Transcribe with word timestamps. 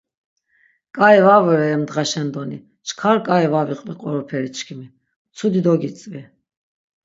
K̆ai 0.97 1.17
va 1.25 1.35
vore 1.43 1.67
em 1.75 1.83
dğaşen 1.89 2.27
doni, 2.33 2.59
çkar 2.87 3.17
k̆ai 3.25 3.45
va 3.51 3.61
viqvi 3.67 3.93
qoroperi 4.01 4.49
çkimi. 4.57 4.87
Mtsudi 4.93 5.61
dogitzvi. 5.65 6.21